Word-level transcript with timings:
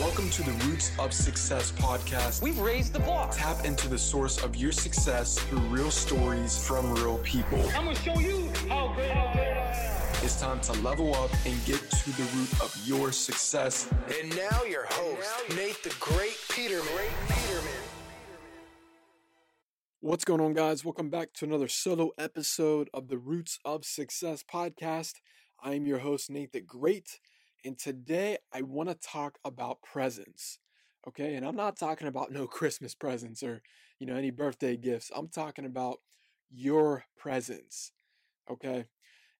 Welcome 0.00 0.30
to 0.30 0.44
the 0.44 0.52
Roots 0.64 0.92
of 1.00 1.12
Success 1.12 1.72
podcast. 1.72 2.40
We've 2.40 2.60
raised 2.60 2.92
the 2.92 3.00
bar. 3.00 3.32
Tap 3.32 3.64
into 3.64 3.88
the 3.88 3.98
source 3.98 4.40
of 4.44 4.54
your 4.54 4.70
success 4.70 5.40
through 5.40 5.58
real 5.58 5.90
stories 5.90 6.56
from 6.56 6.94
real 6.94 7.18
people. 7.18 7.58
I'm 7.74 7.86
gonna 7.86 7.96
show 7.96 8.16
you 8.20 8.48
how 8.68 8.92
great 8.94 9.10
I 9.10 9.32
am. 9.32 10.24
It's 10.24 10.40
time 10.40 10.60
to 10.60 10.72
level 10.82 11.16
up 11.16 11.32
and 11.44 11.64
get 11.64 11.80
to 11.90 12.10
the 12.12 12.22
root 12.36 12.52
of 12.62 12.80
your 12.86 13.10
success. 13.10 13.90
And 14.20 14.36
now 14.36 14.62
your 14.62 14.86
host, 14.88 15.56
Nate 15.56 15.82
the 15.82 15.92
Great 15.98 16.38
Peterman. 16.48 16.86
Great 16.94 17.10
Peterman. 17.28 17.72
What's 19.98 20.24
going 20.24 20.40
on, 20.40 20.54
guys? 20.54 20.84
Welcome 20.84 21.10
back 21.10 21.32
to 21.34 21.44
another 21.44 21.66
solo 21.66 22.12
episode 22.16 22.88
of 22.94 23.08
the 23.08 23.18
Roots 23.18 23.58
of 23.64 23.84
Success 23.84 24.44
podcast. 24.44 25.14
I 25.60 25.74
am 25.74 25.86
your 25.86 25.98
host, 25.98 26.30
Nate 26.30 26.52
the 26.52 26.60
Great, 26.60 27.18
and 27.68 27.78
today 27.78 28.38
I 28.50 28.62
want 28.62 28.88
to 28.88 28.94
talk 28.94 29.38
about 29.44 29.82
presence. 29.82 30.58
Okay, 31.06 31.34
and 31.34 31.44
I'm 31.44 31.54
not 31.54 31.76
talking 31.76 32.08
about 32.08 32.32
no 32.32 32.46
Christmas 32.58 32.94
presents 32.94 33.42
or 33.42 33.60
you 34.00 34.06
know 34.06 34.16
any 34.16 34.30
birthday 34.30 34.74
gifts. 34.74 35.10
I'm 35.14 35.28
talking 35.28 35.66
about 35.66 35.98
your 36.50 37.04
presence. 37.18 37.92
Okay, 38.50 38.86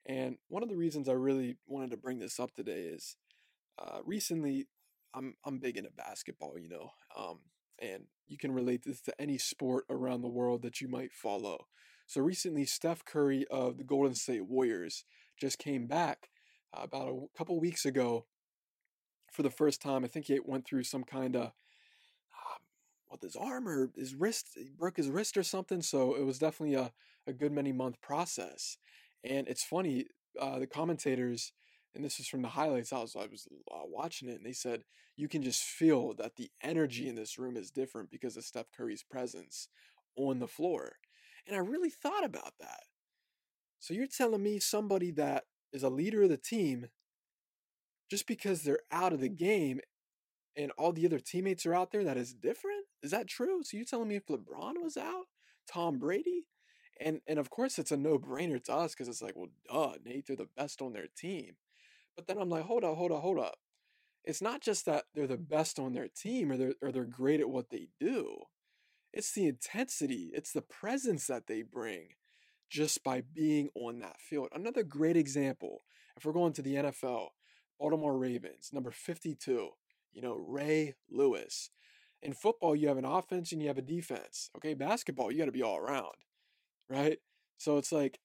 and 0.07 0.37
one 0.49 0.63
of 0.63 0.69
the 0.69 0.77
reasons 0.77 1.09
I 1.09 1.13
really 1.13 1.57
wanted 1.67 1.91
to 1.93 1.97
bring 1.97 2.19
this 2.19 2.39
up 2.39 2.53
today 2.55 2.83
is 2.83 3.17
uh, 3.79 4.01
recently 4.05 4.69
I'm 5.15 5.35
I'm 5.47 5.59
big 5.59 5.79
into 5.79 5.91
basketball, 5.97 6.59
you 6.59 6.69
know, 6.69 6.91
um, 7.19 7.39
and 7.81 8.05
you 8.27 8.37
can 8.37 8.53
relate 8.53 8.83
this 8.85 9.01
to 9.03 9.19
any 9.19 9.39
sport 9.39 9.87
around 9.89 10.21
the 10.21 10.29
world 10.29 10.61
that 10.63 10.83
you 10.83 10.89
might 10.89 11.15
follow. 11.15 11.65
So 12.07 12.21
recently, 12.21 12.67
Steph 12.67 13.07
Curry 13.07 13.47
of 13.51 13.79
the 13.79 13.85
Golden 13.85 14.15
State 14.15 14.45
Warriors 14.45 15.05
just 15.41 15.59
came 15.59 15.87
back 15.87 16.29
about 16.73 17.09
a 17.09 17.39
couple 17.39 17.59
weeks 17.61 17.85
ago 17.85 18.27
for 19.33 19.43
the 19.43 19.51
first 19.51 19.81
time. 19.81 20.05
I 20.05 20.09
think 20.09 20.27
he 20.27 20.39
went 20.45 20.67
through 20.67 20.85
some 20.85 21.05
kind 21.05 21.37
of 21.37 21.43
um, 21.43 22.61
what 23.09 23.23
his 23.23 23.37
arm 23.37 23.69
or 23.69 23.91
his 23.97 24.15
wrist, 24.15 24.51
he 24.55 24.71
broke 24.77 24.97
his 24.97 25.09
wrist 25.09 25.37
or 25.37 25.43
something. 25.43 25.83
So 25.83 26.15
it 26.15 26.25
was 26.25 26.39
definitely 26.39 26.75
a, 26.75 26.93
a 27.27 27.33
good 27.33 27.53
many 27.53 27.73
month 27.73 28.01
process. 28.01 28.77
And 29.25 29.49
it's 29.49 29.65
funny, 29.65 30.07
uh, 30.41 30.59
the 30.59 30.67
commentators, 30.67 31.53
and 31.95 32.05
this 32.05 32.21
is 32.21 32.29
from 32.29 32.43
the 32.43 32.49
highlights. 32.49 32.93
I 32.93 33.01
was 33.01 33.17
I 33.17 33.27
was 33.27 33.49
uh, 33.73 33.81
watching 33.85 34.29
it, 34.29 34.37
and 34.37 34.47
they 34.47 34.53
said 34.53 34.85
you 35.17 35.29
can 35.29 35.43
just 35.43 35.63
feel 35.63 36.15
that 36.15 36.37
the 36.37 36.51
energy 36.63 37.09
in 37.09 37.17
this 37.17 37.39
room 37.39 37.57
is 37.57 37.71
different 37.71 38.11
because 38.11 38.37
of 38.37 38.45
Steph 38.45 38.71
Curry's 38.77 39.03
presence 39.03 39.69
on 40.17 40.39
the 40.39 40.47
floor. 40.47 40.93
And 41.47 41.57
I 41.57 41.61
really 41.61 41.91
thought 41.91 42.25
about 42.25 42.53
that. 42.61 42.85
So 43.81 43.95
you're 43.95 44.07
telling 44.07 44.43
me 44.43 44.61
somebody 44.61 45.11
that 45.13 45.45
is 45.73 45.83
a 45.83 45.89
leader 45.91 46.23
of 46.23 46.29
the 46.29 46.37
team, 46.37 46.87
just 48.11 48.27
because 48.27 48.63
they're 48.63 48.81
out 48.91 49.13
of 49.13 49.21
the 49.21 49.29
game 49.29 49.81
and 50.57 50.73
all 50.77 50.93
the 50.93 51.07
other 51.07 51.21
teammates 51.21 51.65
are 51.67 51.75
out 51.75 51.93
there, 51.93 52.05
that 52.05 52.17
is 52.17 52.35
different? 52.35 52.85
Is 53.03 53.13
that 53.13 53.29
true? 53.29 53.63
So 53.63 53.77
you're 53.77 53.87
telling 53.87 54.09
me 54.09 54.17
if 54.17 54.27
LeBron 54.27 54.83
was 54.83 54.97
out, 54.97 55.27
Tom 55.71 55.99
Brady, 55.99 56.47
and 57.01 57.21
and 57.29 57.39
of 57.39 57.51
course 57.51 57.79
it's 57.79 57.93
a 57.93 57.97
no 57.97 58.19
brainer 58.19 58.63
to 58.65 58.75
us 58.75 58.93
because 58.93 59.09
it's 59.09 59.23
like, 59.23 59.37
well, 59.37 59.51
duh, 59.71 59.99
Nate, 60.05 60.27
they're 60.27 60.37
the 60.37 60.49
best 60.57 60.83
on 60.83 60.93
their 60.93 61.07
team. 61.17 61.53
But 62.17 62.27
then 62.27 62.39
I'm 62.39 62.49
like, 62.49 62.65
hold 62.65 62.83
up, 62.85 62.97
hold 62.97 63.13
up, 63.13 63.21
hold 63.21 63.39
up. 63.39 63.59
It's 64.25 64.43
not 64.43 64.61
just 64.61 64.87
that 64.87 65.05
they're 65.15 65.29
the 65.29 65.37
best 65.37 65.79
on 65.79 65.93
their 65.93 66.09
team 66.09 66.51
or 66.51 66.57
they're 66.57 66.75
or 66.83 66.91
they're 66.91 67.05
great 67.05 67.41
at 67.41 67.51
what 67.51 67.71
they 67.71 67.89
do. 68.01 68.39
It's 69.13 69.33
the 69.33 69.47
intensity, 69.47 70.31
it's 70.35 70.53
the 70.53 70.63
presence 70.63 71.27
that 71.29 71.47
they 71.47 71.63
bring 71.63 72.09
just 72.69 73.03
by 73.03 73.23
being 73.35 73.71
on 73.75 73.99
that 74.01 74.21
field. 74.21 74.49
Another 74.55 74.83
great 74.83 75.17
example, 75.17 75.83
if 76.17 76.25
we're 76.25 76.33
going 76.33 76.53
to 76.55 76.63
the 76.63 76.75
NFL, 76.75 77.29
Baltimore 77.79 78.17
Ravens, 78.17 78.71
number 78.73 78.91
52, 78.91 79.71
you 80.13 80.23
know, 80.23 80.35
Ray 80.35 80.95
Lewis. 81.11 81.71
In 82.23 82.33
football, 82.33 82.75
you 82.75 82.89
have 82.89 82.99
an 82.99 83.05
offense 83.05 83.53
and 83.53 83.63
you 83.63 83.69
have 83.69 83.79
a 83.79 83.83
defense. 83.83 84.51
Okay, 84.57 84.75
basketball, 84.75 85.31
you 85.31 85.39
got 85.39 85.45
to 85.45 85.53
be 85.53 85.63
all 85.63 85.79
around, 85.79 86.17
right? 86.91 87.19
So 87.59 87.79
it's 87.79 87.93
like 87.93 88.19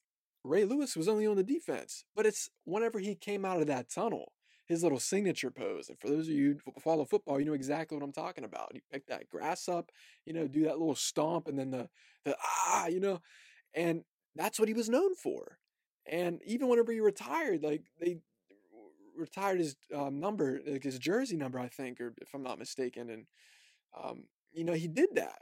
Ray 0.43 0.65
Lewis 0.65 0.95
was 0.95 1.07
only 1.07 1.27
on 1.27 1.37
the 1.37 1.43
defense, 1.43 2.03
but 2.15 2.25
it's 2.25 2.49
whenever 2.65 2.99
he 2.99 3.15
came 3.15 3.45
out 3.45 3.61
of 3.61 3.67
that 3.67 3.89
tunnel, 3.89 4.33
his 4.65 4.83
little 4.83 4.99
signature 4.99 5.51
pose. 5.51 5.89
And 5.89 5.99
for 5.99 6.07
those 6.07 6.27
of 6.27 6.33
you 6.33 6.57
who 6.65 6.71
follow 6.79 7.05
football, 7.05 7.39
you 7.39 7.45
know 7.45 7.53
exactly 7.53 7.97
what 7.97 8.03
I'm 8.03 8.13
talking 8.13 8.43
about. 8.43 8.71
He 8.73 8.81
picked 8.91 9.09
that 9.09 9.29
grass 9.29 9.67
up, 9.67 9.91
you 10.25 10.33
know, 10.33 10.47
do 10.47 10.63
that 10.63 10.79
little 10.79 10.95
stomp 10.95 11.47
and 11.47 11.59
then 11.59 11.71
the 11.71 11.89
the 12.25 12.35
ah, 12.41 12.87
you 12.87 12.99
know, 12.99 13.19
and 13.73 14.03
that's 14.35 14.59
what 14.59 14.67
he 14.67 14.73
was 14.73 14.89
known 14.89 15.15
for. 15.15 15.57
And 16.05 16.41
even 16.45 16.67
whenever 16.67 16.91
he 16.91 16.99
retired, 16.99 17.63
like 17.63 17.83
they 17.99 18.17
retired 19.15 19.59
his 19.59 19.75
um, 19.95 20.19
number, 20.19 20.59
like 20.65 20.83
his 20.83 20.99
jersey 20.99 21.37
number, 21.37 21.59
I 21.59 21.67
think, 21.67 21.99
or 22.01 22.13
if 22.21 22.33
I'm 22.33 22.43
not 22.43 22.59
mistaken, 22.59 23.09
and 23.09 23.25
um, 24.01 24.23
you 24.51 24.63
know 24.63 24.73
he 24.73 24.87
did 24.87 25.09
that, 25.15 25.41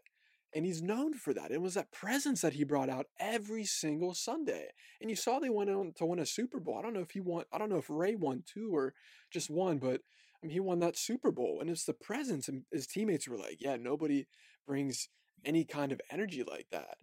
and 0.53 0.65
he's 0.65 0.81
known 0.81 1.13
for 1.13 1.33
that. 1.33 1.51
It 1.51 1.61
was 1.61 1.73
that 1.75 1.91
presence 1.91 2.41
that 2.41 2.53
he 2.53 2.63
brought 2.63 2.89
out 2.89 3.07
every 3.19 3.65
single 3.65 4.13
Sunday, 4.13 4.67
and 4.99 5.09
you 5.09 5.15
saw 5.15 5.39
they 5.39 5.49
went 5.49 5.69
on 5.69 5.93
to 5.97 6.05
win 6.05 6.19
a 6.19 6.25
Super 6.25 6.59
Bowl. 6.59 6.77
I 6.77 6.81
don't 6.81 6.93
know 6.93 7.01
if 7.01 7.11
he 7.11 7.19
won. 7.21 7.45
I 7.51 7.57
don't 7.57 7.69
know 7.69 7.77
if 7.77 7.89
Ray 7.89 8.15
won 8.15 8.43
two 8.45 8.71
or 8.73 8.93
just 9.31 9.49
one, 9.49 9.77
but 9.77 10.01
I 10.43 10.45
mean 10.45 10.51
he 10.51 10.59
won 10.59 10.79
that 10.79 10.97
Super 10.97 11.31
Bowl, 11.31 11.59
and 11.59 11.69
it's 11.69 11.85
the 11.85 11.93
presence, 11.93 12.47
and 12.47 12.63
his 12.71 12.87
teammates 12.87 13.27
were 13.27 13.37
like, 13.37 13.57
"Yeah, 13.61 13.77
nobody 13.77 14.27
brings 14.67 15.09
any 15.43 15.65
kind 15.65 15.91
of 15.91 16.01
energy 16.11 16.43
like 16.43 16.67
that." 16.71 16.97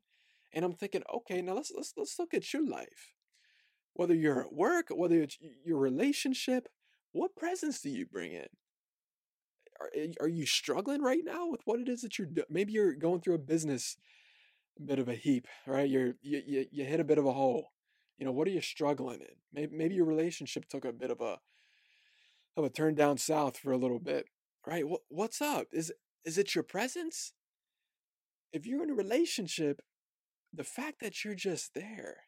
And 0.53 0.65
I'm 0.65 0.75
thinking, 0.75 1.03
okay, 1.15 1.43
now 1.43 1.55
let's 1.55 1.73
let's 1.75 1.93
let's 1.97 2.19
look 2.19 2.35
at 2.35 2.53
your 2.53 2.67
life. 2.67 3.15
Whether 3.95 4.15
you're 4.15 4.41
at 4.41 4.53
work, 4.53 4.87
whether 4.91 5.21
it's 5.21 5.39
your 5.65 5.79
relationship, 5.79 6.69
what 7.13 7.37
presence 7.37 7.81
do 7.81 7.91
you 7.91 8.07
bring 8.07 8.33
in? 8.33 8.47
Are, 9.81 9.91
eh, 9.95 10.13
are 10.21 10.29
you 10.29 10.47
struggling 10.47 11.03
right 11.03 11.23
now 11.25 11.49
with 11.49 11.61
what 11.65 11.81
it 11.81 11.89
is 11.89 12.03
that 12.03 12.19
you're? 12.19 12.29
Maybe 12.49 12.73
you're 12.73 12.95
going 12.95 13.21
through 13.21 13.35
a 13.35 13.39
business 13.39 13.97
bit 14.85 14.99
of 14.99 15.09
a 15.09 15.15
heap, 15.15 15.47
right? 15.67 15.89
You're 15.89 16.15
you, 16.23 16.43
you 16.47 16.67
you 16.71 16.85
hit 16.85 17.01
a 17.01 17.05
bit 17.05 17.19
of 17.19 17.27
a 17.27 17.33
hole. 17.33 17.73
You 18.19 18.27
know, 18.27 18.33
what 18.33 18.49
are 18.49 18.53
you 18.53 18.61
struggling 18.61 19.21
in? 19.21 19.37
Maybe 19.53 19.77
maybe 19.77 19.95
your 19.95 20.07
relationship 20.07 20.69
took 20.69 20.85
a 20.85 20.93
bit 20.93 21.11
of 21.11 21.21
a 21.21 21.39
of 22.57 22.65
a 22.65 22.71
turn 22.71 22.95
down 22.95 23.19
south 23.19 23.57
for 23.57 23.73
a 23.73 23.79
little 23.79 24.01
bit, 24.01 24.27
right? 24.67 24.87
What 24.87 25.03
what's 25.09 25.41
up? 25.41 25.67
Is 25.73 25.93
is 26.25 26.39
it 26.39 26.55
your 26.55 26.65
presence? 26.65 27.33
If 28.53 28.67
you're 28.67 28.83
in 28.83 28.91
a 28.91 28.95
relationship 28.95 29.83
the 30.53 30.65
fact 30.65 31.01
that 31.01 31.25
you're 31.25 31.35
just 31.35 31.75
there, 31.75 32.19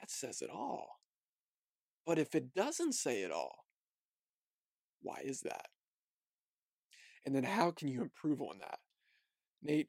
that 0.00 0.10
says 0.10 0.42
it 0.42 0.50
all. 0.50 1.00
But 2.06 2.18
if 2.18 2.34
it 2.34 2.54
doesn't 2.54 2.94
say 2.94 3.22
it 3.22 3.30
all, 3.30 3.64
why 5.02 5.20
is 5.24 5.40
that? 5.40 5.66
And 7.24 7.34
then 7.34 7.44
how 7.44 7.70
can 7.70 7.88
you 7.88 8.02
improve 8.02 8.40
on 8.40 8.58
that? 8.60 8.78
Nate, 9.62 9.88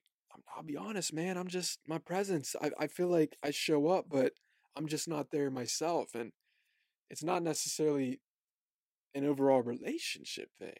I'll 0.55 0.63
be 0.63 0.77
honest, 0.77 1.13
man, 1.13 1.37
I'm 1.37 1.47
just 1.47 1.79
my 1.87 1.97
presence. 1.97 2.55
I, 2.61 2.71
I 2.79 2.87
feel 2.87 3.07
like 3.07 3.37
I 3.43 3.51
show 3.51 3.87
up, 3.87 4.05
but 4.09 4.33
I'm 4.75 4.87
just 4.87 5.07
not 5.07 5.31
there 5.31 5.49
myself. 5.49 6.13
And 6.13 6.31
it's 7.09 7.23
not 7.23 7.43
necessarily 7.43 8.19
an 9.15 9.25
overall 9.25 9.61
relationship 9.61 10.49
thing. 10.59 10.77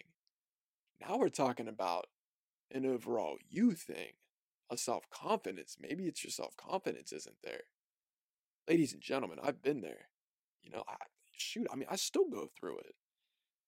Now 1.01 1.17
we're 1.17 1.29
talking 1.29 1.67
about 1.67 2.07
an 2.71 2.85
overall 2.85 3.37
you 3.49 3.71
thing 3.71 4.11
a 4.69 4.77
self 4.77 5.09
confidence. 5.09 5.77
Maybe 5.79 6.05
it's 6.05 6.23
your 6.23 6.31
self 6.31 6.55
confidence 6.57 7.11
isn't 7.11 7.37
there. 7.43 7.61
Ladies 8.67 8.93
and 8.93 9.01
gentlemen, 9.01 9.39
I've 9.43 9.61
been 9.61 9.81
there. 9.81 10.09
You 10.61 10.71
know, 10.71 10.83
I, 10.87 10.95
shoot, 11.31 11.67
I 11.71 11.75
mean, 11.75 11.87
I 11.89 11.95
still 11.95 12.29
go 12.29 12.47
through 12.59 12.79
it. 12.79 12.95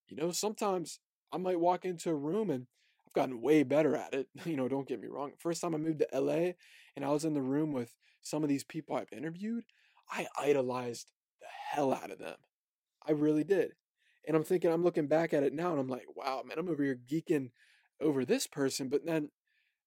You 0.07 0.17
know, 0.17 0.31
sometimes 0.31 0.99
I 1.31 1.37
might 1.37 1.59
walk 1.59 1.85
into 1.85 2.09
a 2.09 2.15
room 2.15 2.49
and 2.49 2.67
I've 3.07 3.13
gotten 3.13 3.41
way 3.41 3.63
better 3.63 3.95
at 3.95 4.13
it. 4.13 4.27
You 4.45 4.57
know, 4.57 4.67
don't 4.67 4.87
get 4.87 5.01
me 5.01 5.07
wrong. 5.07 5.31
First 5.39 5.61
time 5.61 5.73
I 5.73 5.77
moved 5.77 5.99
to 5.99 6.19
LA 6.19 6.51
and 6.95 7.05
I 7.05 7.09
was 7.09 7.25
in 7.25 7.33
the 7.33 7.41
room 7.41 7.71
with 7.71 7.95
some 8.21 8.43
of 8.43 8.49
these 8.49 8.63
people 8.63 8.95
I've 8.95 9.11
interviewed, 9.11 9.63
I 10.09 10.27
idolized 10.37 11.11
the 11.39 11.47
hell 11.71 11.93
out 11.93 12.11
of 12.11 12.19
them. 12.19 12.35
I 13.07 13.13
really 13.13 13.43
did. 13.43 13.71
And 14.27 14.37
I'm 14.37 14.43
thinking, 14.43 14.71
I'm 14.71 14.83
looking 14.83 15.07
back 15.07 15.33
at 15.33 15.43
it 15.43 15.53
now 15.53 15.71
and 15.71 15.79
I'm 15.79 15.87
like, 15.87 16.05
wow, 16.15 16.43
man, 16.45 16.59
I'm 16.59 16.69
over 16.69 16.83
here 16.83 16.99
geeking 17.09 17.49
over 17.99 18.23
this 18.23 18.45
person. 18.45 18.89
But 18.89 19.05
then 19.05 19.29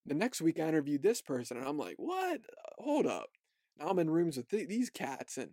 the 0.06 0.15
next 0.15 0.41
week 0.41 0.61
I 0.61 0.69
interviewed 0.69 1.03
this 1.03 1.23
person 1.23 1.56
and 1.56 1.67
I'm 1.67 1.79
like, 1.79 1.97
what? 1.99 2.41
Hold 2.79 3.06
up. 3.06 3.31
Now 3.79 3.89
I'm 3.89 3.99
in 3.99 4.11
rooms 4.11 4.37
with 4.37 4.49
th- 4.49 4.69
these 4.69 4.91
cats 4.91 5.39
and 5.39 5.51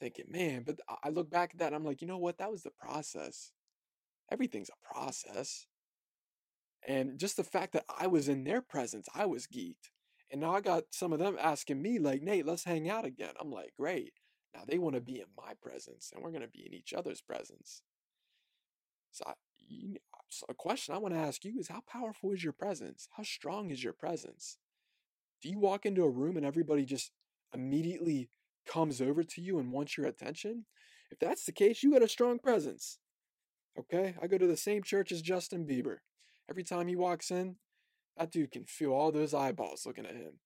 thinking, 0.00 0.26
man, 0.30 0.62
but 0.64 0.80
I 1.02 1.10
look 1.10 1.30
back 1.30 1.50
at 1.52 1.58
that 1.58 1.68
and 1.68 1.76
I'm 1.76 1.84
like, 1.84 2.00
you 2.00 2.08
know 2.08 2.18
what? 2.18 2.38
That 2.38 2.50
was 2.50 2.62
the 2.62 2.70
process. 2.70 3.52
Everything's 4.30 4.70
a 4.70 4.94
process. 4.94 5.66
And 6.86 7.18
just 7.18 7.36
the 7.36 7.44
fact 7.44 7.72
that 7.72 7.84
I 7.98 8.06
was 8.06 8.28
in 8.28 8.44
their 8.44 8.62
presence, 8.62 9.08
I 9.14 9.26
was 9.26 9.46
geeked. 9.46 9.90
And 10.30 10.40
now 10.40 10.54
I 10.54 10.60
got 10.60 10.84
some 10.90 11.12
of 11.12 11.18
them 11.18 11.36
asking 11.40 11.80
me, 11.80 11.98
like, 11.98 12.22
Nate, 12.22 12.46
let's 12.46 12.64
hang 12.64 12.88
out 12.88 13.04
again. 13.06 13.32
I'm 13.40 13.50
like, 13.50 13.72
great. 13.76 14.12
Now 14.54 14.62
they 14.66 14.78
want 14.78 14.94
to 14.94 15.00
be 15.00 15.20
in 15.20 15.26
my 15.36 15.54
presence 15.60 16.10
and 16.14 16.22
we're 16.22 16.30
going 16.30 16.42
to 16.42 16.48
be 16.48 16.66
in 16.66 16.74
each 16.74 16.92
other's 16.92 17.20
presence. 17.20 17.82
So 19.12 19.24
I, 19.26 19.32
you, 19.58 19.96
so 20.14 20.17
a 20.48 20.54
question 20.54 20.94
I 20.94 20.98
want 20.98 21.14
to 21.14 21.20
ask 21.20 21.44
you 21.44 21.58
is 21.58 21.68
how 21.68 21.82
powerful 21.90 22.32
is 22.32 22.44
your 22.44 22.52
presence? 22.52 23.08
How 23.16 23.22
strong 23.22 23.70
is 23.70 23.82
your 23.82 23.92
presence? 23.92 24.58
Do 25.42 25.48
you 25.48 25.58
walk 25.58 25.86
into 25.86 26.04
a 26.04 26.10
room 26.10 26.36
and 26.36 26.44
everybody 26.44 26.84
just 26.84 27.12
immediately 27.54 28.28
comes 28.66 29.00
over 29.00 29.22
to 29.22 29.40
you 29.40 29.58
and 29.58 29.72
wants 29.72 29.96
your 29.96 30.06
attention? 30.06 30.66
If 31.10 31.18
that's 31.18 31.44
the 31.44 31.52
case, 31.52 31.82
you 31.82 31.92
got 31.92 32.02
a 32.02 32.08
strong 32.08 32.38
presence. 32.38 32.98
Okay? 33.78 34.14
I 34.20 34.26
go 34.26 34.38
to 34.38 34.46
the 34.46 34.56
same 34.56 34.82
church 34.82 35.12
as 35.12 35.22
Justin 35.22 35.66
Bieber. 35.66 35.98
Every 36.50 36.64
time 36.64 36.88
he 36.88 36.96
walks 36.96 37.30
in, 37.30 37.56
that 38.16 38.30
dude 38.30 38.50
can 38.50 38.64
feel 38.64 38.92
all 38.92 39.12
those 39.12 39.32
eyeballs 39.32 39.86
looking 39.86 40.06
at 40.06 40.16
him. 40.16 40.40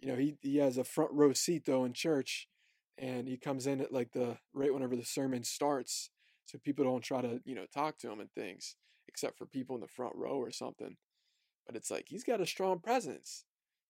You 0.00 0.08
know, 0.08 0.16
he, 0.16 0.36
he 0.40 0.56
has 0.58 0.78
a 0.78 0.84
front 0.84 1.12
row 1.12 1.32
seat 1.32 1.64
though 1.66 1.84
in 1.84 1.92
church, 1.92 2.48
and 2.98 3.28
he 3.28 3.36
comes 3.36 3.66
in 3.66 3.80
at 3.80 3.92
like 3.92 4.12
the 4.12 4.38
right 4.52 4.72
whenever 4.72 4.96
the 4.96 5.04
sermon 5.04 5.44
starts, 5.44 6.10
so 6.46 6.58
people 6.58 6.84
don't 6.84 7.02
try 7.02 7.22
to, 7.22 7.40
you 7.44 7.54
know, 7.54 7.66
talk 7.72 7.98
to 7.98 8.10
him 8.10 8.20
and 8.20 8.30
things, 8.32 8.76
except 9.08 9.38
for 9.38 9.46
people 9.46 9.74
in 9.76 9.80
the 9.80 9.88
front 9.88 10.14
row 10.16 10.36
or 10.36 10.50
something. 10.50 10.96
But 11.66 11.76
it's 11.76 11.90
like 11.90 12.06
he's 12.08 12.24
got 12.24 12.40
a 12.40 12.46
strong 12.46 12.80
presence. 12.80 13.44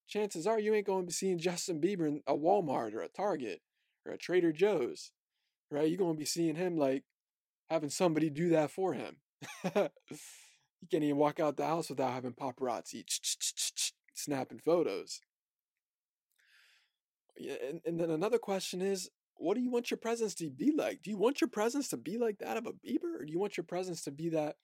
Chances 0.06 0.46
are 0.46 0.60
you 0.60 0.74
ain't 0.74 0.86
going 0.86 1.02
to 1.02 1.06
be 1.06 1.12
seeing 1.12 1.38
Justin 1.38 1.80
Bieber 1.80 2.06
in 2.06 2.22
a 2.26 2.34
Walmart 2.34 2.94
or 2.94 3.00
a 3.00 3.08
Target 3.08 3.62
or 4.06 4.12
a 4.12 4.18
Trader 4.18 4.52
Joe's, 4.52 5.12
right? 5.70 5.88
You're 5.88 5.98
going 5.98 6.14
to 6.14 6.18
be 6.18 6.26
seeing 6.26 6.56
him 6.56 6.76
like 6.76 7.04
having 7.70 7.90
somebody 7.90 8.30
do 8.30 8.50
that 8.50 8.70
for 8.70 8.92
him. 8.92 9.16
he 9.62 9.70
can't 10.90 11.04
even 11.04 11.16
walk 11.16 11.40
out 11.40 11.56
the 11.56 11.66
house 11.66 11.88
without 11.88 12.12
having 12.12 12.32
paparazzi 12.32 13.04
snapping 14.14 14.58
photos. 14.58 15.20
And, 17.36 17.80
and 17.84 17.98
then 17.98 18.10
another 18.10 18.38
question 18.38 18.80
is, 18.80 19.10
what 19.36 19.54
do 19.54 19.60
you 19.60 19.70
want 19.70 19.90
your 19.90 19.98
presence 19.98 20.34
to 20.36 20.50
be 20.50 20.72
like? 20.76 21.02
Do 21.02 21.10
you 21.10 21.16
want 21.16 21.40
your 21.40 21.48
presence 21.48 21.88
to 21.88 21.96
be 21.96 22.18
like 22.18 22.38
that 22.38 22.56
of 22.56 22.66
a 22.66 22.72
Bieber, 22.72 23.20
or 23.20 23.24
do 23.24 23.32
you 23.32 23.38
want 23.38 23.56
your 23.56 23.64
presence 23.64 24.02
to 24.02 24.10
be 24.10 24.28
that 24.30 24.56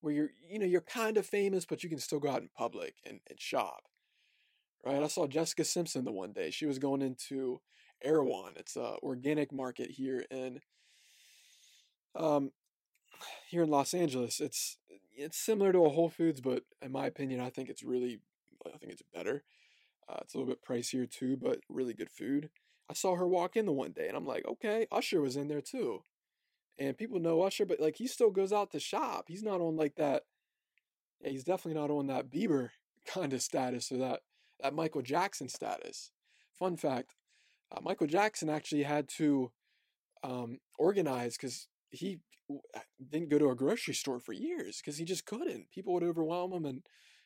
where 0.00 0.14
you're, 0.14 0.30
you 0.48 0.58
know, 0.58 0.66
you're 0.66 0.80
kind 0.80 1.16
of 1.16 1.26
famous, 1.26 1.64
but 1.64 1.82
you 1.82 1.88
can 1.88 1.98
still 1.98 2.20
go 2.20 2.30
out 2.30 2.42
in 2.42 2.50
public 2.56 2.96
and, 3.04 3.20
and 3.28 3.40
shop? 3.40 3.84
Right? 4.84 5.02
I 5.02 5.08
saw 5.08 5.26
Jessica 5.26 5.64
Simpson 5.64 6.04
the 6.04 6.12
one 6.12 6.32
day. 6.32 6.50
She 6.50 6.66
was 6.66 6.78
going 6.78 7.02
into 7.02 7.60
Erewhon. 8.02 8.52
It's 8.56 8.76
a 8.76 8.96
organic 9.02 9.52
market 9.52 9.90
here 9.90 10.24
in 10.30 10.60
um 12.16 12.50
here 13.48 13.62
in 13.62 13.70
Los 13.70 13.92
Angeles. 13.92 14.40
It's 14.40 14.78
it's 15.14 15.38
similar 15.38 15.72
to 15.72 15.84
a 15.84 15.90
Whole 15.90 16.08
Foods, 16.08 16.40
but 16.40 16.62
in 16.80 16.92
my 16.92 17.06
opinion, 17.06 17.40
I 17.40 17.50
think 17.50 17.68
it's 17.68 17.82
really 17.82 18.20
I 18.66 18.78
think 18.78 18.92
it's 18.92 19.02
better. 19.14 19.44
Uh, 20.08 20.18
it's 20.22 20.34
a 20.34 20.38
little 20.38 20.52
bit 20.52 20.64
pricier 20.64 21.08
too, 21.10 21.36
but 21.36 21.60
really 21.68 21.94
good 21.94 22.10
food. 22.10 22.48
I 22.90 22.92
saw 22.92 23.14
her 23.14 23.28
walk 23.28 23.56
in 23.56 23.66
the 23.66 23.72
one 23.72 23.92
day, 23.92 24.08
and 24.08 24.16
I'm 24.16 24.26
like, 24.26 24.44
okay, 24.44 24.88
Usher 24.90 25.20
was 25.20 25.36
in 25.36 25.46
there 25.46 25.60
too, 25.60 26.02
and 26.76 26.98
people 26.98 27.20
know 27.20 27.42
Usher, 27.42 27.64
but 27.64 27.78
like 27.78 27.96
he 27.96 28.08
still 28.08 28.30
goes 28.30 28.52
out 28.52 28.72
to 28.72 28.80
shop. 28.80 29.26
He's 29.28 29.44
not 29.44 29.60
on 29.60 29.76
like 29.76 29.94
that. 29.94 30.24
Yeah, 31.20 31.30
he's 31.30 31.44
definitely 31.44 31.80
not 31.80 31.92
on 31.92 32.08
that 32.08 32.30
Bieber 32.30 32.70
kind 33.06 33.32
of 33.32 33.42
status 33.42 33.92
or 33.92 33.98
that 33.98 34.22
that 34.60 34.74
Michael 34.74 35.02
Jackson 35.02 35.48
status. 35.48 36.10
Fun 36.52 36.76
fact: 36.76 37.14
uh, 37.70 37.80
Michael 37.80 38.08
Jackson 38.08 38.50
actually 38.50 38.82
had 38.82 39.08
to 39.18 39.52
um, 40.24 40.58
organize 40.76 41.36
because 41.36 41.68
he 41.90 42.18
didn't 43.08 43.28
go 43.28 43.38
to 43.38 43.50
a 43.50 43.54
grocery 43.54 43.94
store 43.94 44.18
for 44.18 44.32
years 44.32 44.80
because 44.80 44.98
he 44.98 45.04
just 45.04 45.26
couldn't. 45.26 45.70
People 45.70 45.94
would 45.94 46.02
overwhelm 46.02 46.52
him 46.52 46.64
and 46.64 46.82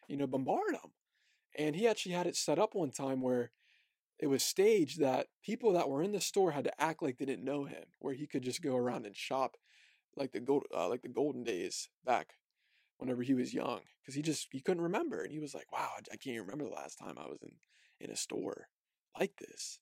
you 0.08 0.18
know 0.18 0.26
bombard 0.26 0.74
him. 0.74 0.90
And 1.56 1.74
he 1.74 1.88
actually 1.88 2.12
had 2.12 2.26
it 2.26 2.36
set 2.36 2.58
up 2.58 2.74
one 2.74 2.90
time 2.90 3.22
where 3.22 3.50
it 4.24 4.30
was 4.30 4.42
staged 4.42 5.00
that 5.00 5.26
people 5.42 5.74
that 5.74 5.90
were 5.90 6.02
in 6.02 6.12
the 6.12 6.20
store 6.20 6.52
had 6.52 6.64
to 6.64 6.80
act 6.82 7.02
like 7.02 7.18
they 7.18 7.26
didn't 7.26 7.44
know 7.44 7.64
him, 7.64 7.84
where 7.98 8.14
he 8.14 8.26
could 8.26 8.42
just 8.42 8.62
go 8.62 8.74
around 8.74 9.04
and 9.04 9.14
shop 9.14 9.58
like 10.16 10.32
the 10.32 10.40
gold, 10.40 10.64
uh, 10.74 10.88
like 10.88 11.02
the 11.02 11.10
golden 11.10 11.44
days 11.44 11.90
back 12.06 12.28
whenever 12.96 13.22
he 13.22 13.34
was 13.34 13.52
young, 13.52 13.80
because 14.00 14.14
he 14.14 14.22
just 14.22 14.48
he 14.50 14.62
couldn't 14.62 14.82
remember, 14.82 15.20
and 15.20 15.30
he 15.30 15.40
was 15.40 15.54
like, 15.54 15.70
"Wow, 15.70 15.90
I 16.10 16.16
can't 16.16 16.36
even 16.36 16.46
remember 16.46 16.64
the 16.64 16.70
last 16.70 16.96
time 16.96 17.18
I 17.18 17.26
was 17.26 17.42
in 17.42 17.50
in 18.00 18.10
a 18.10 18.16
store 18.16 18.68
like 19.20 19.36
this," 19.36 19.78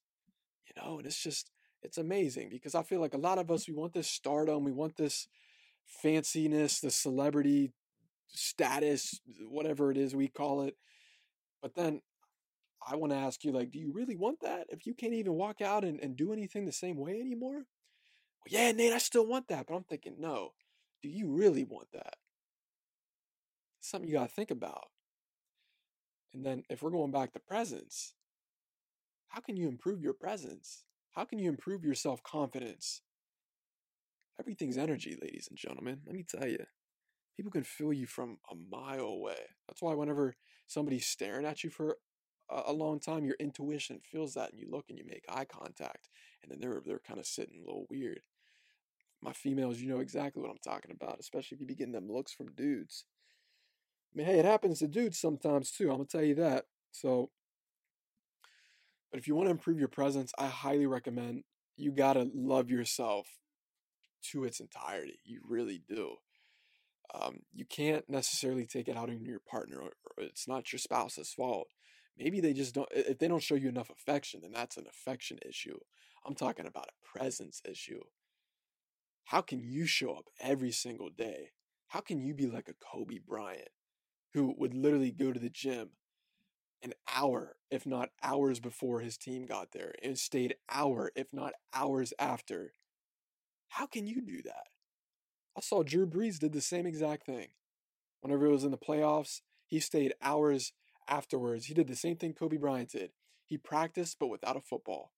you 0.66 0.82
know. 0.82 0.98
And 0.98 1.06
it's 1.06 1.22
just 1.22 1.52
it's 1.80 1.98
amazing 1.98 2.48
because 2.50 2.74
I 2.74 2.82
feel 2.82 3.00
like 3.00 3.14
a 3.14 3.18
lot 3.18 3.38
of 3.38 3.48
us 3.48 3.68
we 3.68 3.74
want 3.74 3.92
this 3.92 4.08
stardom, 4.08 4.64
we 4.64 4.72
want 4.72 4.96
this 4.96 5.28
fanciness, 6.04 6.80
the 6.80 6.90
celebrity 6.90 7.70
status, 8.26 9.20
whatever 9.48 9.92
it 9.92 9.96
is 9.96 10.16
we 10.16 10.26
call 10.26 10.62
it. 10.62 10.74
But 11.62 11.76
then 11.76 12.00
I 12.86 12.96
want 12.96 13.12
to 13.12 13.18
ask 13.18 13.44
you, 13.44 13.52
like, 13.52 13.70
do 13.70 13.78
you 13.78 13.92
really 13.92 14.16
want 14.16 14.40
that? 14.42 14.66
If 14.68 14.86
you 14.86 14.94
can't 14.94 15.14
even 15.14 15.34
walk 15.34 15.60
out 15.60 15.84
and, 15.84 16.00
and 16.00 16.16
do 16.16 16.32
anything 16.32 16.64
the 16.64 16.72
same 16.72 16.96
way 16.96 17.20
anymore? 17.20 17.54
Well, 17.54 18.48
yeah, 18.48 18.72
Nate, 18.72 18.92
I 18.92 18.98
still 18.98 19.26
want 19.26 19.48
that. 19.48 19.66
But 19.68 19.74
I'm 19.74 19.84
thinking, 19.84 20.16
no, 20.18 20.50
do 21.02 21.08
you 21.08 21.30
really 21.30 21.64
want 21.64 21.88
that? 21.92 22.16
It's 23.78 23.90
something 23.90 24.08
you 24.08 24.16
got 24.16 24.28
to 24.28 24.34
think 24.34 24.50
about. 24.50 24.88
And 26.34 26.44
then 26.44 26.62
if 26.70 26.82
we're 26.82 26.90
going 26.90 27.12
back 27.12 27.32
to 27.32 27.40
presence, 27.40 28.14
how 29.28 29.40
can 29.40 29.56
you 29.56 29.68
improve 29.68 30.00
your 30.00 30.14
presence? 30.14 30.84
How 31.12 31.24
can 31.24 31.38
you 31.38 31.48
improve 31.48 31.84
your 31.84 31.94
self 31.94 32.22
confidence? 32.22 33.02
Everything's 34.40 34.78
energy, 34.78 35.16
ladies 35.20 35.46
and 35.48 35.58
gentlemen. 35.58 36.00
Let 36.06 36.14
me 36.14 36.24
tell 36.28 36.48
you, 36.48 36.64
people 37.36 37.52
can 37.52 37.64
feel 37.64 37.92
you 37.92 38.06
from 38.06 38.38
a 38.50 38.54
mile 38.54 39.04
away. 39.04 39.36
That's 39.68 39.82
why 39.82 39.94
whenever 39.94 40.36
somebody's 40.66 41.06
staring 41.06 41.44
at 41.44 41.62
you 41.62 41.70
for 41.70 41.98
a, 42.66 42.72
long 42.72 43.00
time, 43.00 43.24
your 43.24 43.36
intuition 43.38 44.00
feels 44.02 44.34
that, 44.34 44.52
and 44.52 44.60
you 44.60 44.68
look 44.70 44.86
and 44.88 44.98
you 44.98 45.04
make 45.06 45.24
eye 45.28 45.44
contact, 45.44 46.08
and 46.42 46.50
then 46.50 46.60
they're 46.60 46.82
they're 46.84 46.98
kind 46.98 47.18
of 47.18 47.26
sitting 47.26 47.58
a 47.58 47.66
little 47.66 47.86
weird. 47.90 48.20
My 49.22 49.32
females, 49.32 49.78
you 49.78 49.88
know 49.88 50.00
exactly 50.00 50.42
what 50.42 50.50
I'm 50.50 50.58
talking 50.64 50.90
about, 50.90 51.20
especially 51.20 51.56
if 51.56 51.60
you 51.60 51.66
be 51.66 51.74
getting 51.74 51.92
them 51.92 52.10
looks 52.10 52.32
from 52.32 52.52
dudes. 52.52 53.04
I 54.12 54.18
mean, 54.18 54.26
hey, 54.26 54.38
it 54.38 54.44
happens 54.44 54.80
to 54.80 54.88
dudes 54.88 55.18
sometimes 55.18 55.70
too. 55.70 55.90
I'm 55.90 55.96
gonna 55.96 56.04
tell 56.04 56.24
you 56.24 56.34
that. 56.36 56.66
So, 56.90 57.30
but 59.10 59.18
if 59.18 59.28
you 59.28 59.34
want 59.34 59.46
to 59.46 59.52
improve 59.52 59.78
your 59.78 59.88
presence, 59.88 60.32
I 60.38 60.46
highly 60.46 60.86
recommend 60.86 61.44
you 61.76 61.92
gotta 61.92 62.30
love 62.34 62.70
yourself 62.70 63.26
to 64.30 64.44
its 64.44 64.60
entirety. 64.60 65.18
You 65.24 65.40
really 65.48 65.82
do. 65.88 66.16
Um, 67.14 67.40
you 67.52 67.64
can't 67.64 68.08
necessarily 68.08 68.66
take 68.66 68.88
it 68.88 68.96
out 68.96 69.10
on 69.10 69.24
your 69.24 69.40
partner, 69.40 69.82
it's 70.18 70.48
not 70.48 70.72
your 70.72 70.78
spouse's 70.78 71.32
fault. 71.32 71.68
Maybe 72.18 72.40
they 72.40 72.52
just 72.52 72.74
don't, 72.74 72.88
if 72.92 73.18
they 73.18 73.28
don't 73.28 73.42
show 73.42 73.54
you 73.54 73.68
enough 73.68 73.90
affection, 73.90 74.40
then 74.42 74.52
that's 74.52 74.76
an 74.76 74.86
affection 74.88 75.38
issue. 75.46 75.78
I'm 76.24 76.34
talking 76.34 76.66
about 76.66 76.88
a 76.88 77.18
presence 77.18 77.62
issue. 77.68 78.02
How 79.24 79.40
can 79.40 79.60
you 79.60 79.86
show 79.86 80.12
up 80.14 80.28
every 80.40 80.72
single 80.72 81.08
day? 81.08 81.50
How 81.88 82.00
can 82.00 82.20
you 82.20 82.34
be 82.34 82.46
like 82.46 82.68
a 82.68 82.74
Kobe 82.74 83.18
Bryant 83.18 83.68
who 84.34 84.54
would 84.58 84.74
literally 84.74 85.10
go 85.10 85.32
to 85.32 85.40
the 85.40 85.50
gym 85.50 85.90
an 86.82 86.92
hour, 87.14 87.56
if 87.70 87.86
not 87.86 88.10
hours 88.22 88.60
before 88.60 89.00
his 89.00 89.16
team 89.16 89.46
got 89.46 89.72
there, 89.72 89.94
and 90.02 90.18
stayed 90.18 90.56
hour, 90.70 91.12
if 91.14 91.28
not 91.32 91.54
hours 91.72 92.12
after? 92.18 92.72
How 93.68 93.86
can 93.86 94.06
you 94.06 94.20
do 94.20 94.42
that? 94.42 94.68
I 95.56 95.60
saw 95.60 95.82
Drew 95.82 96.06
Brees 96.06 96.38
did 96.38 96.52
the 96.52 96.60
same 96.60 96.86
exact 96.86 97.24
thing. 97.24 97.48
Whenever 98.20 98.46
it 98.46 98.52
was 98.52 98.64
in 98.64 98.70
the 98.70 98.78
playoffs, 98.78 99.40
he 99.66 99.80
stayed 99.80 100.14
hours 100.22 100.72
afterwards. 101.08 101.66
He 101.66 101.74
did 101.74 101.88
the 101.88 101.96
same 101.96 102.16
thing 102.16 102.32
Kobe 102.32 102.56
Bryant 102.56 102.90
did. 102.90 103.10
He 103.44 103.58
practiced, 103.58 104.18
but 104.18 104.28
without 104.28 104.56
a 104.56 104.60
football. 104.60 105.12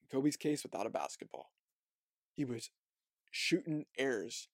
In 0.00 0.08
Kobe's 0.08 0.36
case, 0.36 0.62
without 0.62 0.86
a 0.86 0.90
basketball. 0.90 1.50
He 2.32 2.44
was 2.44 2.70
shooting 3.30 3.84
airs, 3.98 4.48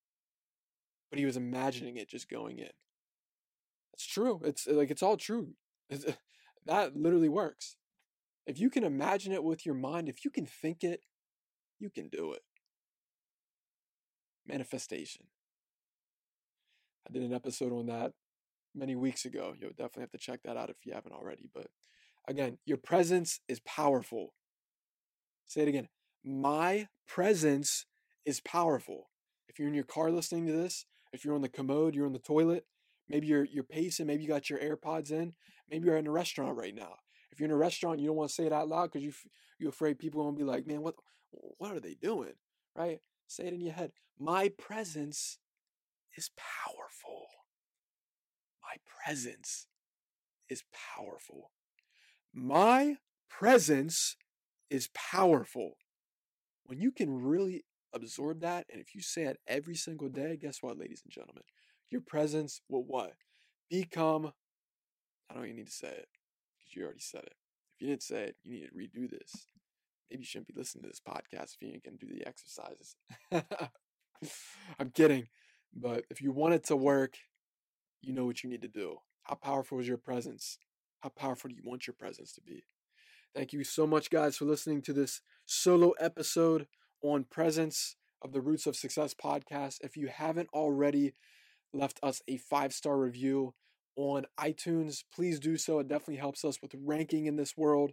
but 1.11 1.19
he 1.19 1.25
was 1.25 1.37
imagining 1.37 1.97
it 1.97 2.09
just 2.09 2.29
going 2.29 2.59
in. 2.59 2.71
It's 3.93 4.07
true. 4.07 4.41
It's 4.45 4.67
uh, 4.67 4.73
like 4.73 4.91
it's 4.91 5.03
all 5.03 5.17
true. 5.17 5.55
It's, 5.91 6.05
uh, 6.05 6.13
that 6.67 6.97
literally 6.97 7.29
works. 7.29 7.77
If 8.47 8.59
you 8.59 8.71
can 8.71 8.85
imagine 8.85 9.33
it 9.33 9.45
with 9.45 9.65
your 9.65 9.75
mind, 9.75 10.09
if 10.09 10.25
you 10.25 10.31
can 10.31 10.47
think 10.47 10.85
it, 10.85 11.01
you 11.79 11.91
can 11.91 12.09
do 12.09 12.33
it 12.33 12.43
manifestation. 14.49 15.27
I 17.09 17.13
did 17.13 17.23
an 17.23 17.35
episode 17.35 17.73
on 17.73 17.87
that 17.87 18.13
many 18.79 18.97
weeks 18.97 19.25
ago. 19.25 19.55
You'll 19.59 19.71
definitely 19.71 20.03
have 20.03 20.13
to 20.13 20.19
check 20.19 20.41
that 20.45 20.57
out 20.57 20.71
if 20.71 20.77
you 20.85 20.93
haven't 20.93 21.13
already. 21.13 21.51
But 21.53 21.69
again, 22.27 22.59
your 22.65 22.79
presence 22.79 23.41
is 23.49 23.61
powerful. 23.61 24.35
Say 25.47 25.63
it 25.63 25.69
again. 25.69 25.89
My 26.25 26.89
presence 27.07 27.87
is 28.25 28.41
powerful. 28.41 29.11
If 29.49 29.59
you're 29.59 29.69
in 29.69 29.75
your 29.75 29.85
car 29.85 30.11
listening 30.11 30.47
to 30.47 30.53
this, 30.53 30.85
if 31.13 31.25
you're 31.25 31.35
on 31.35 31.43
the 31.43 31.49
commode, 31.49 31.95
you're 31.95 32.07
on 32.07 32.13
the 32.13 32.19
toilet, 32.19 32.67
maybe 33.09 33.27
you're 33.27 33.45
you're 33.45 33.65
pacing, 33.65 34.07
maybe 34.07 34.23
you 34.23 34.29
got 34.29 34.51
your 34.51 34.59
AirPods 34.59 35.11
in, 35.11 35.35
maybe 35.71 35.87
you're 35.87 35.97
in 35.97 36.07
a 36.07 36.11
restaurant 36.11 36.57
right 36.57 36.75
now. 36.75 36.97
If 37.31 37.41
you're 37.41 37.49
in 37.49 37.55
a 37.55 37.57
restaurant, 37.57 38.01
you 38.01 38.09
don't 38.09 38.17
want 38.17 38.29
to 38.29 38.35
say 38.35 38.47
it 38.47 38.53
out 38.53 38.69
loud 38.69 38.93
because 38.93 39.03
you 39.03 39.13
you're 39.59 39.71
afraid 39.71 39.99
people 39.99 40.23
gonna 40.23 40.37
be 40.37 40.45
like, 40.45 40.67
man, 40.67 40.83
what 40.83 40.95
what 41.31 41.73
are 41.73 41.81
they 41.81 41.95
doing? 41.95 42.35
Right? 42.77 43.01
Say 43.27 43.47
it 43.47 43.55
in 43.55 43.61
your 43.61 43.75
head. 43.75 43.93
My 44.19 44.51
presence 44.59 45.39
is 46.17 46.31
powerful. 46.37 47.27
My 48.63 48.77
presence 49.05 49.67
is 50.49 50.63
powerful. 50.97 51.51
My 52.33 52.97
presence 53.29 54.17
is 54.71 54.89
powerful. 54.95 55.77
When 56.65 56.81
you 56.81 56.93
can 56.93 57.23
really 57.23 57.65
absorb 57.93 58.41
that, 58.41 58.67
and 58.71 58.81
if 58.81 58.95
you 58.95 59.01
say 59.01 59.23
it 59.23 59.39
every 59.47 59.75
single 59.75 60.09
day, 60.09 60.39
guess 60.41 60.59
what, 60.61 60.79
ladies 60.79 61.03
and 61.05 61.13
gentlemen? 61.13 61.45
Your 61.91 62.03
presence 62.03 62.61
will 62.69 62.85
what? 62.85 63.15
Become, 63.71 64.33
I 65.31 65.35
don't 65.35 65.45
even 65.45 65.57
need 65.57 65.67
to 65.67 65.73
say 65.73 65.89
it 65.89 66.09
because 66.59 66.77
you 66.77 66.85
already 66.85 67.01
said 67.01 67.23
it. 67.25 67.35
If 67.77 67.83
you 67.83 67.89
didn't 67.89 68.03
say 68.03 68.25
it, 68.25 68.37
you 68.45 68.53
need 68.53 68.69
to 68.69 68.99
redo 68.99 69.11
this 69.11 69.47
maybe 70.11 70.23
you 70.23 70.27
shouldn't 70.27 70.49
be 70.49 70.55
listening 70.57 70.83
to 70.83 70.89
this 70.89 71.01
podcast 71.07 71.55
if 71.55 71.63
you 71.63 71.69
ain't 71.69 71.85
gonna 71.85 71.97
do 71.97 72.09
the 72.09 72.27
exercises. 72.27 72.97
I'm 74.79 74.91
kidding. 74.91 75.29
But 75.75 76.05
if 76.11 76.21
you 76.23 76.33
want 76.33 76.55
it 76.55 76.65
to 76.65 76.77
work, 76.77 77.15
you 78.01 78.13
know 78.13 78.25
what 78.25 78.43
you 78.43 78.51
need 78.51 78.63
to 78.63 78.69
do. 78.69 78.99
How 79.25 79.35
powerful 79.35 79.79
is 79.81 79.89
your 79.89 79.99
presence? 79.99 80.59
How 81.01 81.11
powerful 81.11 81.51
do 81.51 81.57
you 81.57 81.63
want 81.65 81.87
your 81.87 81.95
presence 81.95 82.33
to 82.35 82.41
be? 82.41 82.65
Thank 83.35 83.53
you 83.53 83.63
so 83.63 83.87
much, 83.87 84.11
guys, 84.11 84.37
for 84.37 84.47
listening 84.47 84.83
to 84.83 84.93
this 84.93 85.21
solo 85.47 85.93
episode 86.01 86.67
on 87.03 87.25
presence 87.25 87.97
of 88.23 88.33
the 88.33 88.41
Roots 88.41 88.67
of 88.67 88.77
Success 88.77 89.15
podcast. 89.15 89.77
If 89.83 89.97
you 89.97 90.09
haven't 90.09 90.49
already 90.53 91.15
left 91.73 92.01
us 92.03 92.23
a 92.27 92.39
five 92.39 92.73
star 92.73 92.99
review 92.99 93.55
on 93.97 94.25
iTunes, 94.39 95.05
please 95.15 95.39
do 95.39 95.57
so. 95.57 95.79
It 95.79 95.89
definitely 95.89 96.17
helps 96.17 96.45
us 96.45 96.61
with 96.63 96.75
ranking 96.83 97.27
in 97.27 97.37
this 97.37 97.57
world. 97.57 97.93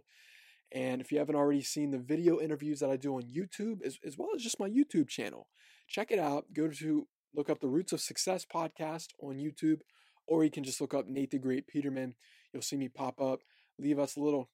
And 0.72 1.00
if 1.00 1.12
you 1.12 1.18
haven't 1.18 1.36
already 1.36 1.62
seen 1.62 1.90
the 1.90 1.98
video 1.98 2.40
interviews 2.40 2.80
that 2.80 2.90
I 2.90 2.96
do 2.96 3.14
on 3.14 3.22
YouTube, 3.22 3.84
as, 3.84 3.98
as 4.04 4.16
well 4.18 4.30
as 4.34 4.42
just 4.42 4.58
my 4.58 4.68
YouTube 4.68 5.08
channel, 5.08 5.48
check 5.86 6.10
it 6.10 6.18
out. 6.18 6.46
Go 6.52 6.68
to 6.68 7.06
look 7.34 7.50
up 7.50 7.60
the 7.60 7.68
Roots 7.68 7.92
of 7.92 8.00
Success 8.00 8.44
podcast 8.44 9.08
on 9.20 9.36
YouTube, 9.36 9.80
or 10.26 10.44
you 10.44 10.50
can 10.50 10.64
just 10.64 10.80
look 10.80 10.94
up 10.94 11.06
Nate 11.08 11.30
the 11.30 11.38
Great 11.38 11.66
Peterman. 11.66 12.14
You'll 12.52 12.62
see 12.62 12.76
me 12.76 12.88
pop 12.88 13.20
up. 13.20 13.40
Leave 13.78 13.98
us 13.98 14.16
a 14.16 14.20
little 14.20 14.48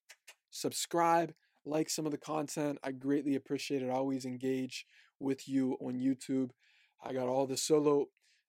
subscribe, 0.51 1.33
like 1.65 1.89
some 1.89 2.07
of 2.07 2.13
the 2.13 2.19
content. 2.19 2.79
I 2.83 2.93
greatly 2.93 3.35
appreciate 3.37 3.83
it. 3.83 3.91
I 3.91 3.95
always 3.95 4.25
engage 4.25 4.87
with 5.19 5.49
you 5.49 5.77
on 5.81 5.95
YouTube. 5.95 6.51
I 7.03 7.13
got 7.13 7.29
all 7.29 7.47
the 7.47 7.57
solo. 7.57 8.07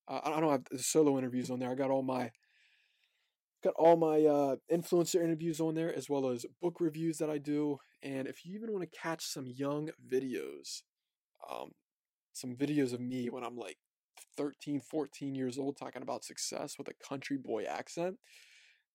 Uh, 0.08 0.20
I 0.24 0.40
don't 0.40 0.52
have 0.52 0.66
the 0.72 0.80
solo 0.80 1.18
interviews 1.18 1.50
on 1.50 1.60
there. 1.60 1.72
I 1.72 1.76
got 1.76 1.92
all 1.92 2.04
my 2.04 2.32
got 3.64 3.74
all 3.78 3.96
my 3.96 4.26
uh, 4.26 4.56
influencer 4.72 5.24
interviews 5.24 5.62
on 5.62 5.74
there 5.74 5.96
as 5.96 6.10
well 6.10 6.28
as 6.28 6.46
book 6.62 6.82
reviews 6.82 7.18
that 7.20 7.30
I 7.30 7.38
do. 7.38 7.78
And 8.02 8.28
if 8.28 8.46
you 8.46 8.56
even 8.56 8.74
want 8.74 8.84
to 8.84 9.00
catch 9.00 9.26
some 9.26 9.48
young 9.48 9.90
videos, 10.06 10.82
um, 11.50 11.72
some 12.34 12.56
videos 12.56 12.94
of 12.94 13.00
me 13.00 13.30
when 13.30 13.44
I'm 13.44 13.56
like 13.56 13.78
13, 14.38 14.80
14 14.80 15.36
years 15.36 15.58
old 15.58 15.78
talking 15.78 16.02
about 16.02 16.24
success 16.24 16.76
with 16.78 16.88
a 16.88 17.08
country 17.08 17.38
boy 17.38 17.64
accent, 17.64 18.18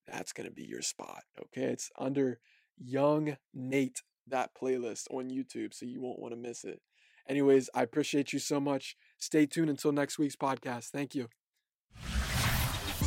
that's 0.07 0.33
going 0.33 0.49
to 0.49 0.55
be 0.55 0.65
your 0.65 0.83
spot. 0.83 1.23
Okay. 1.41 1.67
It's 1.67 1.91
under 1.99 2.41
Young 2.79 3.37
Nate, 3.55 4.03
that 4.27 4.51
playlist 4.61 5.05
on 5.11 5.31
YouTube, 5.31 5.75
so 5.75 5.87
you 5.87 6.01
won't 6.01 6.21
want 6.21 6.33
to 6.33 6.41
miss 6.41 6.65
it. 6.65 6.81
Anyways, 7.29 7.69
I 7.75 7.83
appreciate 7.83 8.33
you 8.33 8.39
so 8.39 8.59
much. 8.59 8.97
Stay 9.19 9.45
tuned 9.47 9.71
until 9.71 9.93
next 9.93 10.19
week's 10.19 10.37
podcast. 10.37 10.87
Thank 10.87 11.15
you. 11.15 11.29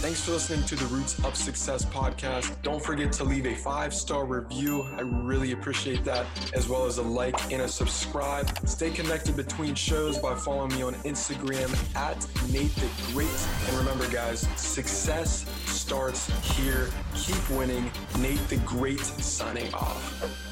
Thanks 0.02 0.26
for 0.26 0.32
listening 0.32 0.66
to 0.66 0.76
the 0.76 0.86
Roots 0.86 1.24
of 1.24 1.36
Success 1.36 1.86
podcast. 1.86 2.60
Don't 2.64 2.84
forget 2.84 3.12
to 3.14 3.24
leave 3.24 3.46
a 3.46 3.54
five 3.54 3.94
star 3.94 4.26
review. 4.26 4.82
I 4.98 5.02
really 5.02 5.52
appreciate 5.52 6.04
that, 6.06 6.26
as 6.56 6.68
well 6.68 6.88
as 6.88 6.98
a 6.98 7.04
like 7.04 7.52
and 7.54 7.62
a 7.62 7.68
subscribe. 7.68 8.50
Stay 8.68 8.90
connected 8.90 9.36
between 9.36 9.76
shows 9.76 10.18
by 10.18 10.34
following 10.34 10.74
me 10.74 10.82
on 10.82 10.96
Instagram 11.06 11.70
at 11.96 12.18
Nate 12.52 12.74
the 12.78 12.90
Great. 13.14 13.48
And 13.68 13.78
remember, 13.78 14.10
guys, 14.10 14.40
success 14.60 15.46
starts 15.68 16.32
here. 16.58 16.90
Keep 17.14 17.52
winning. 17.52 17.92
Nate 18.18 18.46
the 18.48 18.58
Great 18.66 19.02
signing 19.02 19.72
off. 19.76 20.51